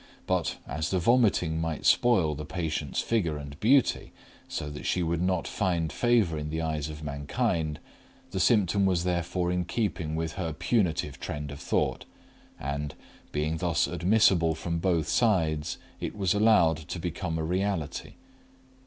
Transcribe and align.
But 0.25 0.57
as 0.65 0.89
the 0.89 0.97
vomiting 0.97 1.61
might 1.61 1.85
spoil 1.85 2.33
the 2.33 2.43
patient's 2.43 3.01
figure 3.01 3.37
and 3.37 3.59
beauty, 3.59 4.13
so 4.47 4.67
that 4.71 4.87
she 4.87 5.03
would 5.03 5.21
not 5.21 5.47
find 5.47 5.91
favor 5.93 6.39
in 6.39 6.49
the 6.49 6.59
eyes 6.59 6.89
of 6.89 7.03
mankind, 7.03 7.79
the 8.31 8.39
symptom 8.39 8.87
was 8.87 9.03
therefore 9.03 9.51
in 9.51 9.63
keeping 9.63 10.15
with 10.15 10.31
her 10.37 10.53
punitive 10.53 11.19
trend 11.19 11.51
of 11.51 11.59
thought, 11.59 12.05
and, 12.59 12.95
being 13.31 13.57
thus 13.57 13.85
admissible 13.85 14.55
from 14.55 14.79
both 14.79 15.07
sides, 15.07 15.77
it 15.99 16.15
was 16.17 16.33
allowed 16.33 16.77
to 16.77 16.97
become 16.97 17.37
a 17.37 17.43
reality. 17.43 18.13